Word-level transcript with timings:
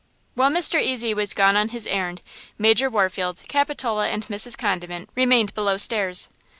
While 0.33 0.49
Mr. 0.49 0.83
Ezy 0.83 1.15
was 1.15 1.35
gone 1.35 1.55
on 1.55 1.69
his 1.69 1.85
errand, 1.85 2.23
Major 2.57 2.89
Warfield, 2.89 3.43
Capitola 3.47 4.07
and 4.07 4.25
Mrs. 4.29 4.57
Condiment 4.57 5.11
remained 5.13 5.53
below 5.53 5.77
stairs. 5.77 6.29